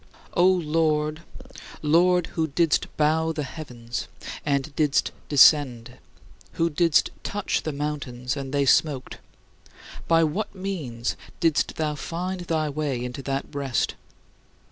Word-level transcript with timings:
4. 0.31 0.31
O 0.37 0.47
Lord, 0.47 1.21
Lord, 1.83 2.27
"who 2.33 2.47
didst 2.47 2.87
bow 2.97 3.31
the 3.31 3.43
heavens 3.43 4.07
and 4.43 4.75
didst 4.75 5.11
descend, 5.29 5.99
who 6.53 6.71
didst 6.71 7.11
touch 7.21 7.61
the 7.61 7.71
mountains 7.71 8.35
and 8.35 8.51
they 8.51 8.65
smoked," 8.65 9.17
by 10.07 10.23
what 10.23 10.55
means 10.55 11.15
didst 11.39 11.75
thou 11.75 11.93
find 11.93 12.39
thy 12.45 12.67
way 12.67 13.05
into 13.05 13.21
that 13.21 13.51
breast? 13.51 13.93